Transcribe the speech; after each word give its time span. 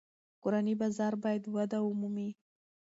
کورني 0.41 0.73
بازار 0.81 1.13
باید 1.23 1.43
وده 1.55 1.79
ومومي. 1.83 2.29